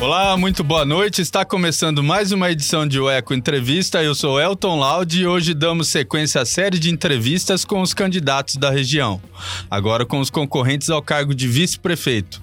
[0.00, 1.20] Olá, muito boa noite.
[1.20, 4.00] Está começando mais uma edição de O Eco Entrevista.
[4.00, 8.54] Eu sou Elton Laude e hoje damos sequência à série de entrevistas com os candidatos
[8.54, 9.20] da região.
[9.68, 12.40] Agora com os concorrentes ao cargo de vice-prefeito.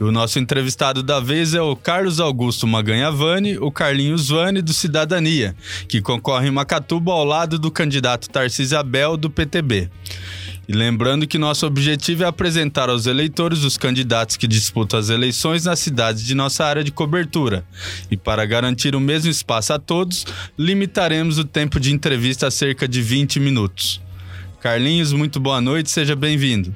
[0.00, 4.62] E o nosso entrevistado da vez é o Carlos Augusto Maganha Vani, o Carlinhos Vani
[4.62, 5.54] do Cidadania,
[5.86, 9.90] que concorre em Macatuba ao lado do candidato Tarcísio Abel do PTB.
[10.66, 15.64] E lembrando que nosso objetivo é apresentar aos eleitores os candidatos que disputam as eleições
[15.64, 17.64] nas cidades de nossa área de cobertura.
[18.10, 20.26] E para garantir o mesmo espaço a todos,
[20.58, 24.00] limitaremos o tempo de entrevista a cerca de 20 minutos.
[24.60, 26.74] Carlinhos, muito boa noite, seja bem-vindo.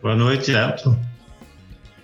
[0.00, 0.98] Boa noite, Elton.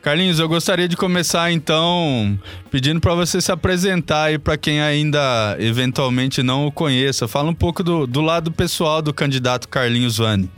[0.02, 2.38] Carlinhos, eu gostaria de começar então
[2.70, 7.28] pedindo para você se apresentar aí para quem ainda eventualmente não o conheça.
[7.28, 10.50] Fala um pouco do, do lado pessoal do candidato Carlinhos Vani.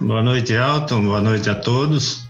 [0.00, 1.02] Boa noite, Elton.
[1.04, 2.26] Boa noite a todos.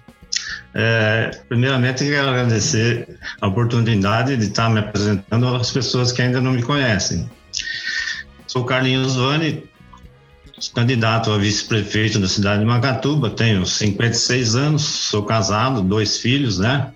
[0.74, 6.50] É, primeiramente, quero agradecer a oportunidade de estar me apresentando às pessoas que ainda não
[6.50, 7.30] me conhecem.
[8.48, 9.62] Sou Carlinhos Vani,
[10.74, 16.92] candidato a vice-prefeito da cidade de Macatuba, tenho 56 anos, sou casado, dois filhos, né?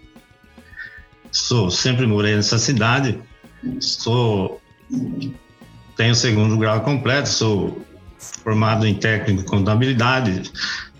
[1.30, 3.20] Sou, sempre morei nessa cidade,
[3.78, 4.60] sou,
[5.96, 7.80] tenho segundo grau completo, sou
[8.42, 10.50] formado em técnico de contabilidade,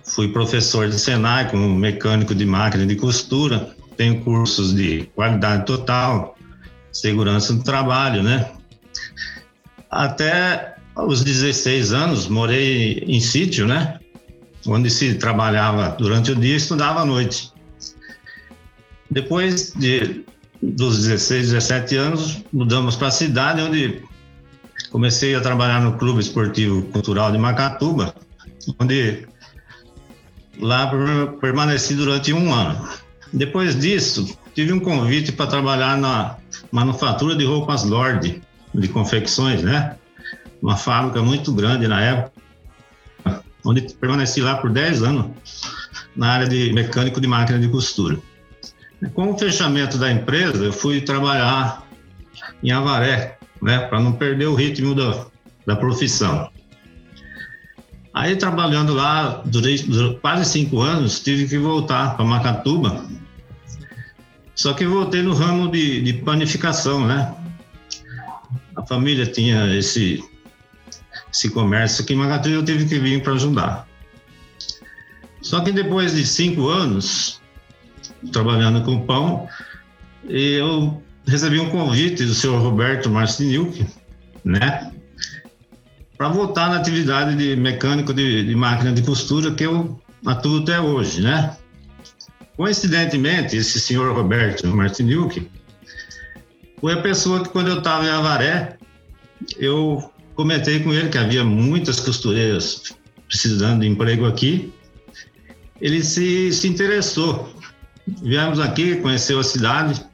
[0.04, 6.36] fui professor de Senai como mecânico de máquina de costura, tenho cursos de qualidade total,
[6.92, 8.50] segurança do trabalho, né?
[9.90, 13.98] Até os 16 anos morei em sítio, né?
[14.66, 17.52] Onde se trabalhava durante o dia e estudava à noite.
[19.10, 20.24] Depois de,
[20.62, 24.02] dos 16, 17 anos, mudamos para a cidade, onde
[24.94, 28.14] comecei a trabalhar no Clube Esportivo Cultural de Macatuba,
[28.78, 29.26] onde
[30.60, 30.88] lá
[31.40, 32.88] permaneci durante um ano.
[33.32, 36.36] Depois disso, tive um convite para trabalhar na
[36.70, 38.40] manufatura de roupas Lorde,
[38.72, 39.96] de confecções, né?
[40.62, 45.26] Uma fábrica muito grande na época, onde permaneci lá por 10 anos,
[46.14, 48.16] na área de mecânico de máquina de costura.
[49.12, 51.84] Com o fechamento da empresa, eu fui trabalhar
[52.62, 55.26] em Avaré, né, para não perder o ritmo da,
[55.66, 56.50] da profissão.
[58.12, 63.04] Aí, trabalhando lá durante, durante quase cinco anos, tive que voltar para Macatuba.
[64.54, 67.34] Só que voltei no ramo de, de panificação, né?
[68.76, 70.22] A família tinha esse,
[71.32, 73.88] esse comércio aqui em Macatuba, eu tive que vir para ajudar.
[75.40, 77.40] Só que depois de cinco anos
[78.30, 79.48] trabalhando com pão,
[80.28, 83.86] eu recebi um convite do senhor Roberto Marcinilk,
[84.44, 84.92] né?
[86.16, 90.80] Para voltar na atividade de mecânico de, de, máquina de costura que eu atuo até
[90.80, 91.56] hoje, né?
[92.56, 95.50] Coincidentemente, esse senhor Roberto Marcinilk
[96.80, 98.76] foi a pessoa que, quando eu estava em Avaré,
[99.58, 102.94] eu comentei com ele que havia muitas costureiras
[103.26, 104.72] precisando de emprego aqui.
[105.80, 107.52] Ele se, se interessou.
[108.22, 110.04] Viemos aqui, conheceu a cidade,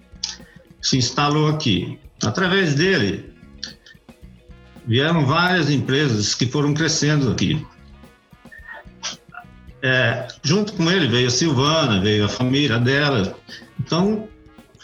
[0.80, 1.98] se instalou aqui.
[2.22, 3.32] Através dele,
[4.86, 7.64] vieram várias empresas que foram crescendo aqui.
[9.82, 13.34] É, junto com ele veio a Silvana, veio a família dela.
[13.78, 14.28] Então,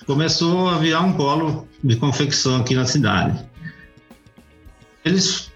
[0.06, 3.38] começou a virar um polo de confecção aqui na cidade.
[5.04, 5.52] Eles,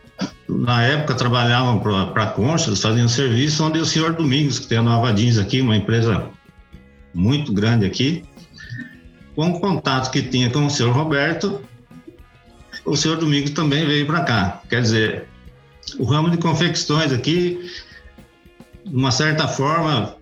[0.49, 5.13] na época, trabalhavam para Conchas, faziam serviço onde o senhor Domingos, que tem a Nova
[5.13, 6.29] Jeans aqui, uma empresa
[7.15, 8.23] muito grande aqui,
[9.41, 11.63] com o contato que tinha com o senhor Roberto,
[12.85, 14.61] o senhor Domingos também veio para cá.
[14.69, 15.25] Quer dizer,
[15.99, 17.71] o ramo de confecções aqui,
[18.85, 20.15] de uma certa forma,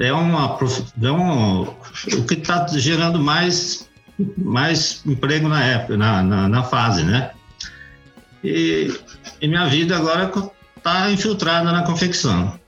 [0.00, 0.58] é, uma,
[1.02, 3.86] é um, o que está gerando mais,
[4.38, 7.30] mais emprego na época, na, na, na fase, né?
[8.42, 8.90] E,
[9.42, 10.32] e, minha vida agora
[10.76, 12.58] está infiltrada na confecção.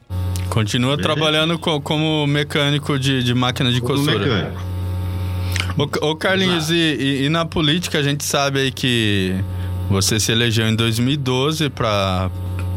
[0.51, 1.15] Continua Beleza?
[1.15, 4.19] trabalhando co, como mecânico de, de máquina de como costura.
[4.19, 4.70] Mecânico.
[5.77, 9.35] Ô, Carlinhos, e, e, e, na política a gente sabe aí que
[9.89, 12.31] você se elegeu em 2012 para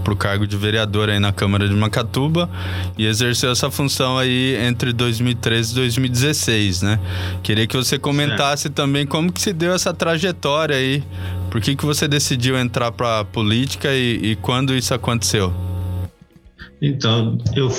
[0.08, 2.50] o cargo de vereador aí na Câmara de Macatuba
[2.98, 7.00] e exerceu essa função aí entre 2013 e 2016, né?
[7.42, 11.04] Queria que você comentasse também como que se deu essa trajetória aí,
[11.50, 15.54] por que, que você decidiu entrar para a política e, e quando isso aconteceu?
[16.82, 17.72] Então, eu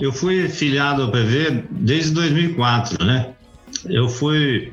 [0.00, 3.34] eu fui filiado ao PV desde 2004, né?
[3.86, 4.72] Eu fui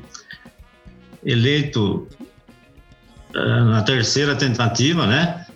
[1.24, 2.06] eleito
[3.34, 5.46] uh, na terceira tentativa, né?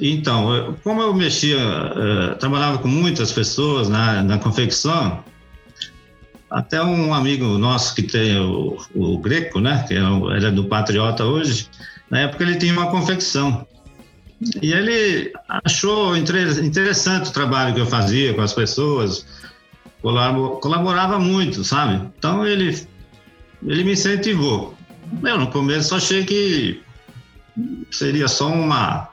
[0.00, 5.22] Então, como eu mexia, uh, trabalhava com muitas pessoas na, na confecção,
[6.50, 9.84] até um amigo nosso que tem o, o Greco, né?
[9.86, 11.68] Que é, é do Patriota hoje.
[12.10, 13.66] Na época ele tinha uma confecção.
[14.60, 19.26] E ele achou interessante o trabalho que eu fazia com as pessoas,
[20.02, 22.08] colaborava muito, sabe?
[22.18, 22.86] Então ele,
[23.62, 24.74] ele me incentivou.
[25.22, 26.82] Eu no começo achei que
[27.90, 29.08] seria só uma,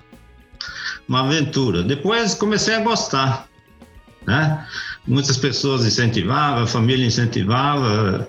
[1.08, 1.84] uma aventura.
[1.84, 3.48] Depois comecei a gostar,
[4.26, 4.66] né?
[5.06, 8.28] Muitas pessoas incentivavam, a família incentivava.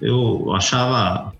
[0.00, 1.32] Eu achava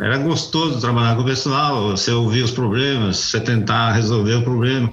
[0.00, 4.90] era gostoso trabalhar com o pessoal, você ouvir os problemas, você tentar resolver o problema.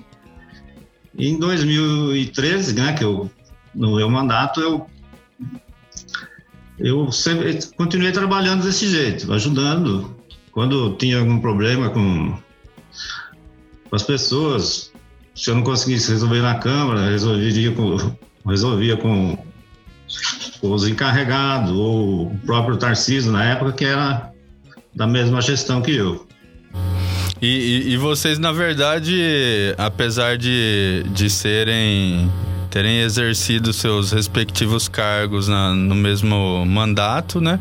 [1.17, 3.29] Em 2013, né, que eu
[3.79, 4.85] no meu mandato eu
[6.77, 10.15] eu sempre continuei trabalhando desse jeito, ajudando
[10.51, 12.37] quando tinha algum problema com,
[13.89, 14.91] com as pessoas,
[15.35, 17.97] se eu não conseguisse resolver na Câmara, resolveria com,
[18.45, 19.37] resolvia com,
[20.61, 24.31] os encarregados, ou o próprio Tarcísio na época, que era
[24.95, 26.27] da mesma gestão que eu.
[27.41, 32.29] E, e, e, vocês, na verdade, apesar de, de serem
[32.69, 37.59] terem exercido seus respectivos cargos na, no mesmo mandato, né?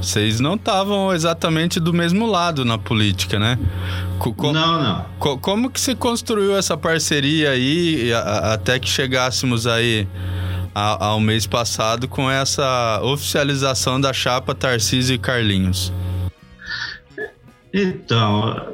[0.00, 3.58] Vocês não estavam exatamente do mesmo lado na política, né?
[4.18, 5.06] Co não, não.
[5.18, 10.08] Co como que se construiu essa parceria aí a, até que chegássemos aí
[10.74, 15.92] a, ao mês passado com essa oficialização da chapa Tarcísio e Carlinhos?
[17.72, 18.72] Então,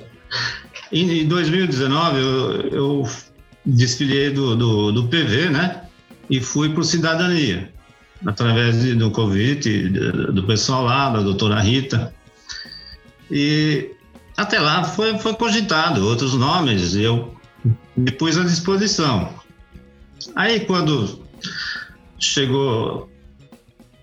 [0.90, 3.08] em 2019 eu, eu
[3.64, 5.82] desfilei do, do, do, PV, né?
[6.28, 7.72] E fui para o Cidadania,
[8.26, 12.14] através de, do convite do pessoal lá, da doutora Rita.
[13.30, 13.90] E
[14.36, 17.34] até lá foi, foi cogitado outros nomes, e eu
[17.96, 19.32] me pus à disposição.
[20.34, 21.24] Aí, quando
[22.18, 23.10] chegou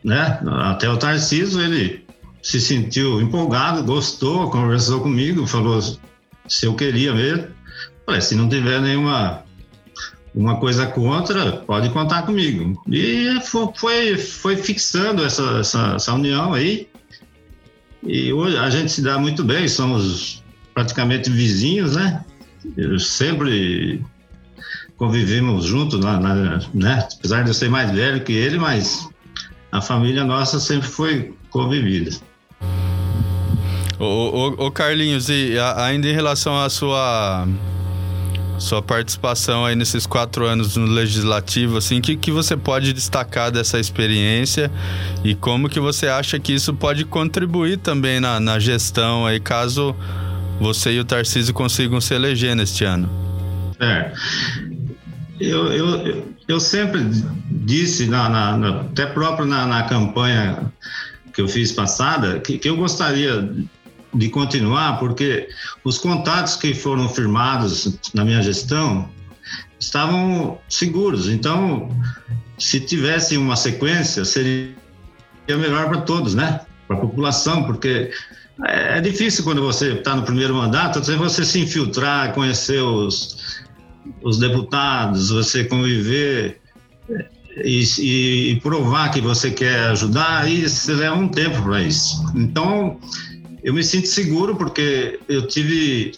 [0.04, 2.06] né, até o Tarcísio, ele
[2.42, 5.80] se sentiu empolgado, gostou, conversou comigo, falou
[6.48, 7.48] se eu queria mesmo.
[8.06, 9.44] Falei, se não tiver nenhuma
[10.34, 12.82] uma coisa contra, pode contar comigo.
[12.88, 13.40] E
[13.76, 16.88] foi, foi fixando essa, essa, essa união aí.
[18.04, 20.44] E hoje a gente se dá muito bem, somos
[20.74, 22.24] praticamente vizinhos, né?
[22.78, 24.04] Eu sempre
[24.98, 27.08] convivemos juntos, na, na, né?
[27.18, 29.10] apesar de eu ser mais velho que ele, mas
[29.72, 32.12] a família nossa sempre foi convivida.
[34.00, 37.48] Ô, ô, ô Carlinhos, e ainda em relação à sua
[38.62, 43.52] sua participação aí nesses quatro anos no legislativo, assim, o que, que você pode destacar
[43.52, 44.72] dessa experiência
[45.24, 49.96] e como que você acha que isso pode contribuir também na, na gestão aí, caso
[50.60, 53.10] você e o Tarcísio consigam se eleger neste ano?
[53.80, 54.14] É.
[55.40, 57.02] Eu, eu, eu sempre
[57.50, 60.72] disse, na, na, na até próprio na, na campanha
[61.34, 63.50] que eu fiz passada, que, que eu gostaria
[64.14, 65.48] de continuar, porque
[65.84, 69.10] os contatos que foram firmados na minha gestão
[69.80, 71.30] estavam seguros.
[71.30, 71.90] Então,
[72.58, 74.76] se tivesse uma sequência, seria
[75.48, 76.62] melhor para todos, né?
[76.88, 78.12] Para a população, porque
[78.66, 83.64] é, é difícil quando você está no primeiro mandato, você se infiltrar, conhecer os,
[84.22, 86.60] os deputados, você conviver
[87.64, 92.24] e, e, e provar que você quer ajudar, e leva um tempo para isso.
[92.36, 93.00] Então,
[93.64, 96.14] eu me sinto seguro porque eu tive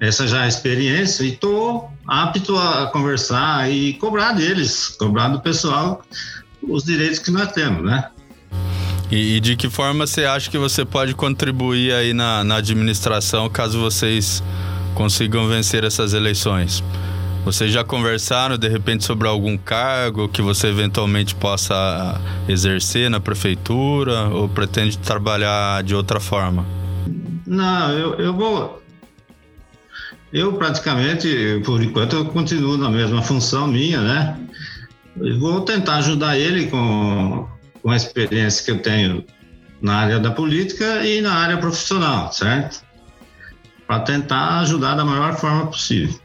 [0.00, 6.02] essa já experiência e estou apto a conversar e cobrar deles, cobrar do pessoal
[6.62, 8.08] os direitos que nós temos, né?
[9.10, 13.48] E, e de que forma você acha que você pode contribuir aí na, na administração
[13.48, 14.42] caso vocês
[14.94, 16.82] consigam vencer essas eleições?
[17.44, 24.28] Vocês já conversaram de repente sobre algum cargo que você eventualmente possa exercer na prefeitura
[24.28, 26.77] ou pretende trabalhar de outra forma?
[27.48, 28.82] Não, eu, eu vou.
[30.30, 34.38] Eu praticamente, por enquanto, eu continuo na mesma função minha, né?
[35.40, 37.48] Vou tentar ajudar ele com,
[37.82, 39.24] com a experiência que eu tenho
[39.80, 42.84] na área da política e na área profissional, certo?
[43.86, 46.20] Para tentar ajudar da maior forma possível.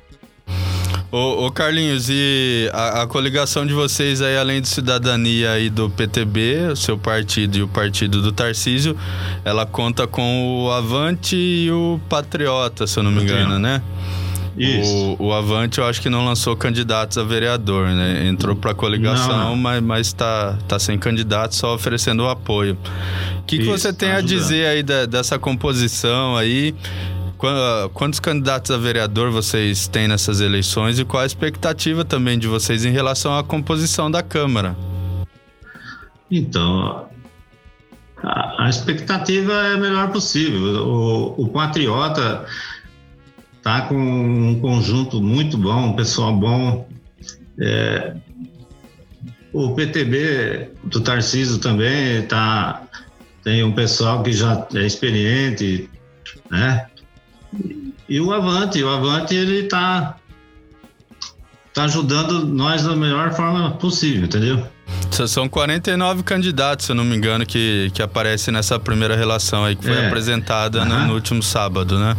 [1.13, 5.87] Ô, ô, Carlinhos, e a, a, coligação de vocês aí, além de cidadania e do
[5.87, 8.97] PTB, o seu partido e o partido do Tarcísio,
[9.45, 13.79] ela conta com o Avante e o Patriota, se eu não me engano, né?
[14.57, 15.15] Isso.
[15.19, 18.27] O, o Avante eu acho que não lançou candidatos a vereador, né?
[18.27, 19.55] Entrou para coligação, não, não.
[19.55, 22.75] mas, mas tá, tá sem candidato, só oferecendo o apoio.
[23.37, 26.73] O que, que você tem tá a dizer aí da, dessa composição aí?
[27.93, 32.85] Quantos candidatos a vereador vocês têm nessas eleições e qual a expectativa também de vocês
[32.85, 34.77] em relação à composição da Câmara?
[36.31, 37.05] Então,
[38.23, 40.87] a, a expectativa é a melhor possível.
[40.87, 42.45] O, o Patriota
[43.61, 46.87] tá com um conjunto muito bom, um pessoal bom.
[47.59, 48.15] É,
[49.51, 52.83] o PTB do Tarcísio também tá,
[53.43, 55.89] tem um pessoal que já é experiente,
[56.49, 56.87] né?
[58.07, 60.17] E o Avante, o Avante ele está
[61.73, 64.65] tá ajudando nós da melhor forma possível, entendeu?
[65.11, 69.75] São 49 candidatos, se eu não me engano, que, que aparecem nessa primeira relação aí
[69.75, 70.07] que foi é.
[70.07, 70.85] apresentada uhum.
[70.85, 72.17] no, no, último sábado, né?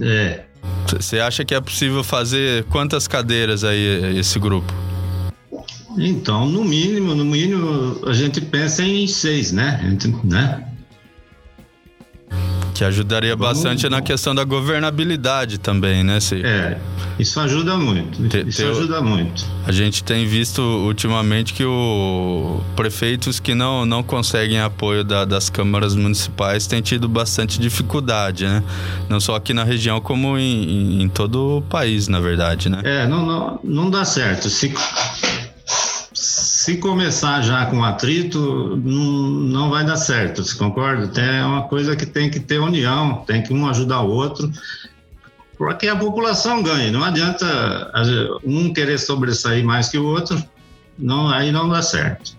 [0.00, 0.44] É.
[0.86, 4.72] Você acha que é possível fazer quantas cadeiras aí esse grupo?
[5.96, 9.80] Então, no mínimo, no mínimo, a gente pensa em seis, né?
[10.24, 10.67] né?
[12.78, 16.20] Que ajudaria Vamos, bastante na questão da governabilidade também, né?
[16.20, 16.40] Se...
[16.44, 16.78] É,
[17.18, 18.28] isso ajuda muito.
[18.28, 19.44] Te, isso ajuda muito.
[19.66, 25.50] A gente tem visto ultimamente que o prefeitos que não, não conseguem apoio da, das
[25.50, 28.62] câmaras municipais têm tido bastante dificuldade, né?
[29.08, 32.80] Não só aqui na região, como em, em todo o país, na verdade, né?
[32.84, 34.48] É, não, não, não dá certo.
[34.48, 34.72] Se
[36.68, 41.18] se começar já com atrito, não, vai dar certo, você concorda?
[41.18, 44.52] É uma coisa que tem que ter união, tem que um ajudar o outro,
[45.56, 46.90] para que a população ganhe.
[46.90, 47.90] Não adianta
[48.44, 50.44] um querer sobressair mais que o outro,
[50.98, 52.36] não, aí não dá certo.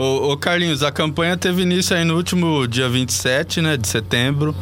[0.00, 4.56] Ô, ô, Carlinhos, a campanha teve início aí no último dia 27 né, de setembro,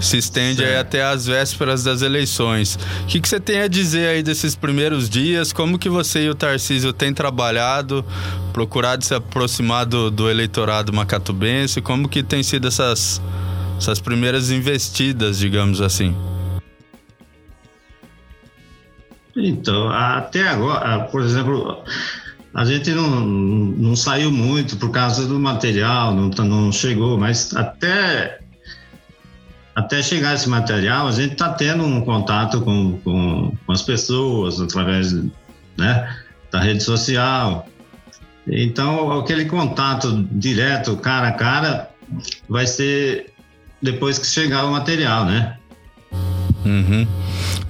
[0.00, 2.76] se estende aí até as vésperas das eleições.
[3.04, 5.52] O que, que você tem a dizer aí desses primeiros dias?
[5.52, 8.04] Como que você e o Tarcísio têm trabalhado,
[8.52, 11.80] procurado se aproximar do, do eleitorado macatubense?
[11.80, 13.22] Como que tem sido essas,
[13.78, 16.16] essas primeiras investidas, digamos assim?
[19.36, 21.84] Então, até agora, por exemplo,
[22.52, 28.40] a gente não, não saiu muito por causa do material, não, não chegou, mas até,
[29.74, 34.60] até chegar esse material, a gente está tendo um contato com, com, com, as pessoas
[34.60, 35.12] através
[35.76, 36.16] né,
[36.50, 37.68] da rede social.
[38.48, 41.90] Então, aquele contato direto, cara a cara,
[42.48, 43.32] vai ser
[43.80, 45.56] depois que chegar o material, né?
[46.64, 47.06] Uhum.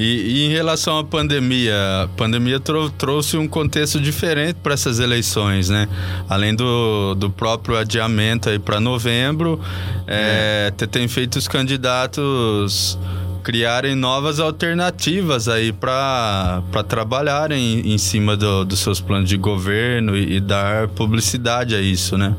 [0.00, 4.98] E, e, em relação à pandemia, a pandemia trou trouxe um contexto diferente para essas
[4.98, 5.86] eleições, né?
[6.26, 9.60] Além do, do próprio adiamento aí para novembro,
[10.06, 10.86] é, é.
[10.86, 12.98] tem feito os candidatos
[13.44, 20.16] criarem novas alternativas aí para trabalharem em, em cima do, dos seus planos de governo
[20.16, 22.34] e, e dar publicidade a isso, né?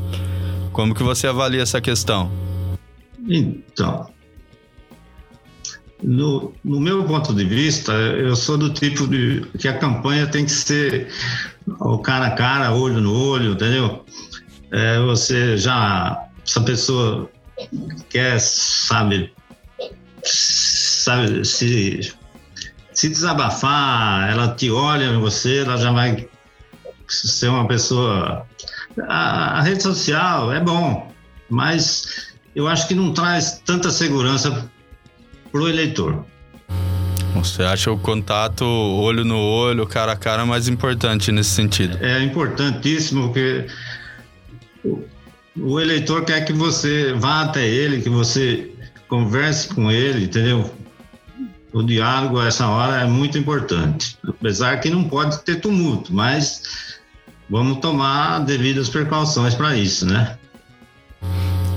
[0.72, 2.32] Como que você avalia essa questão?
[3.30, 4.10] Então,
[6.04, 10.46] no, no, meu ponto de vista, eu sou do tipo de que a campanha tem
[10.46, 11.08] que ser
[11.80, 14.04] o cara a cara, olho no olho, entendeu?
[14.72, 17.30] É, você já, essa pessoa
[18.10, 19.32] quer, sabe,
[20.24, 22.14] sabe, se,
[22.94, 26.28] se desabafar, ela te olha em você, ela já vai
[27.08, 28.48] ser uma pessoa.
[29.08, 31.12] A, a rede social é bom,
[31.50, 34.70] mas eu acho que não traz tanta segurança
[35.52, 36.26] para o eleitor.
[37.36, 41.98] Você acha o contato olho no olho, cara a cara mais importante nesse sentido?
[42.02, 43.66] É importantíssimo porque
[45.58, 48.72] o eleitor quer que você vá até ele, que você
[49.08, 50.72] converse com ele, entendeu?
[51.74, 54.18] O diálogo a essa hora é muito importante.
[54.28, 57.00] Apesar que não pode ter tumulto, mas
[57.50, 60.38] vamos tomar devidas precauções para isso, né?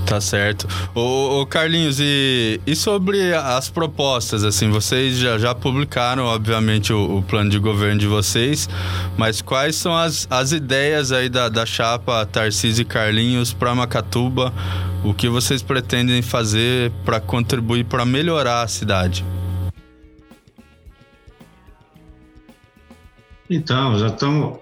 [0.06, 0.68] Tá certo.
[0.94, 7.18] Ô, ô Carlinhos, e, e, sobre as propostas, assim, vocês já, já publicaram, obviamente, o,
[7.18, 8.68] o, plano de governo de vocês,
[9.16, 14.52] mas quais são as, as ideias aí da, da chapa Tarcísio e Carlinhos para Macatuba?
[15.02, 19.24] O que vocês pretendem fazer para contribuir para melhorar a cidade?
[23.48, 24.58] Então, já estamos,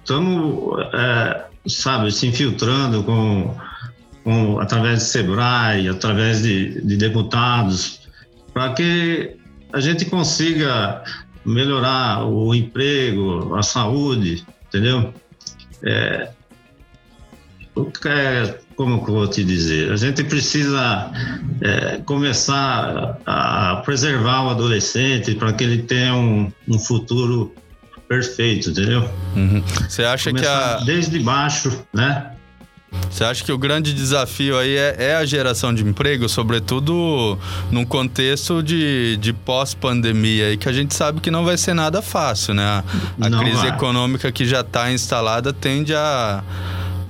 [0.00, 3.54] estamos, é, sabe, se infiltrando com
[4.26, 8.00] com, através de SEBRAE, através de, de deputados,
[8.52, 9.36] para que
[9.72, 11.04] a gente consiga
[11.44, 15.14] melhorar o emprego, a saúde, entendeu?
[15.84, 16.28] É,
[18.06, 19.92] é, como que eu vou te dizer?
[19.92, 21.12] A gente precisa
[21.60, 27.54] é, começar a preservar o adolescente para que ele tenha um, um futuro
[28.08, 29.08] perfeito, entendeu?
[29.36, 29.62] Uhum.
[29.88, 30.84] Você acha começar que a...
[30.84, 32.32] desde baixo, né?
[33.10, 37.38] Você acha que o grande desafio aí é, é, a geração de emprego, sobretudo
[37.70, 42.02] num contexto de, de pós-pandemia aí, que a gente sabe que não vai ser nada
[42.02, 42.62] fácil, né?
[42.62, 42.84] A,
[43.26, 43.68] a crise vai.
[43.68, 46.42] econômica que já está instalada tende a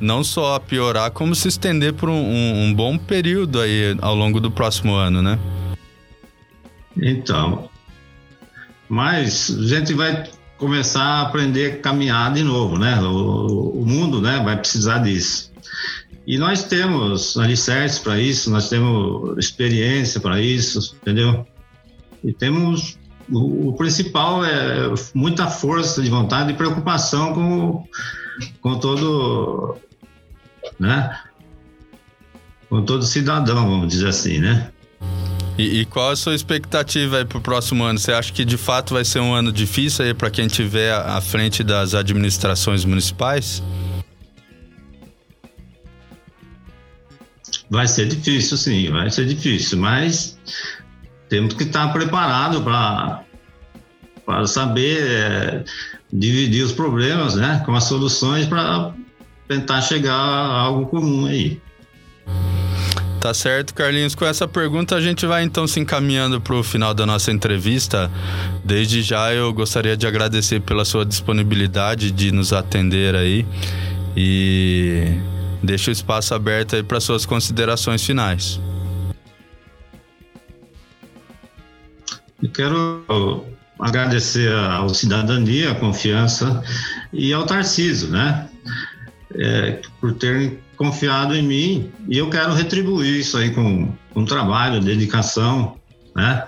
[0.00, 4.14] não só a piorar, como se estender por um, um, um bom período aí ao
[4.14, 5.38] longo do próximo ano, né?
[6.96, 7.68] Então,
[8.88, 10.24] mas a gente vai
[10.56, 12.98] começar a aprender a caminhar de novo, né?
[13.00, 15.52] O, o mundo, né, vai precisar disso.
[16.26, 21.46] E nós temos alicerces para isso, nós temos experiência para isso, entendeu?
[22.24, 22.98] E temos
[23.30, 27.84] o, o, principal é muita força de vontade e preocupação com,
[28.60, 29.76] com todo,
[30.78, 31.16] né?
[32.68, 34.70] Com todo cidadão, vamos dizer assim, né?
[35.58, 37.98] E, e, qual a sua expectativa aí para o próximo ano?
[37.98, 41.20] Você acha que de fato vai ser um ano difícil aí para quem estiver à
[41.20, 43.62] frente das administrações municipais?
[47.70, 50.38] Vai ser difícil, sim, vai ser difícil, mas
[51.28, 53.22] temos que estar preparados para
[54.24, 55.64] para saber é,
[56.12, 58.92] dividir os problemas, né, com as soluções para
[59.46, 61.60] tentar chegar a algo comum aí.
[63.20, 64.14] Tá certo, Carlinhos.
[64.14, 68.10] Com essa pergunta, a gente vai então se encaminhando para o final da nossa entrevista.
[68.64, 73.46] Desde já, eu gostaria de agradecer pela sua disponibilidade de nos atender aí.
[74.16, 75.18] E
[75.66, 78.60] Deixa o espaço aberto aí para suas considerações finais.
[82.40, 83.44] Eu quero
[83.80, 86.62] agradecer ao Cidadania, a confiança
[87.12, 88.48] e ao Tarciso, né?
[89.34, 94.80] É, por terem confiado em mim e eu quero retribuir isso aí com, com trabalho,
[94.80, 95.76] dedicação,
[96.14, 96.46] né?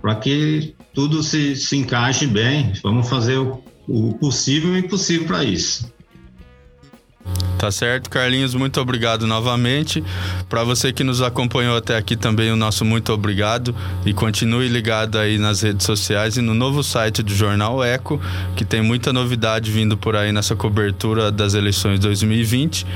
[0.00, 2.72] Para que tudo se, se encaixe bem.
[2.82, 5.92] Vamos fazer o, o possível e impossível para isso.
[7.60, 10.02] Tá certo, Carlinhos, muito obrigado novamente.
[10.48, 13.74] Para você que nos acompanhou até aqui também, o nosso muito obrigado
[14.06, 18.18] e continue ligado aí nas redes sociais e no novo site do Jornal Eco,
[18.56, 22.86] que tem muita novidade vindo por aí nessa cobertura das eleições 2020.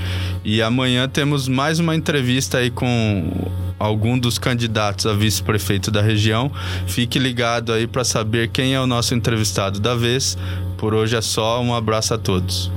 [0.43, 6.51] E amanhã temos mais uma entrevista aí com algum dos candidatos a vice-prefeito da região.
[6.87, 10.39] Fique ligado aí para saber quem é o nosso entrevistado da vez.
[10.79, 12.73] Por hoje é só, um abraço a todos.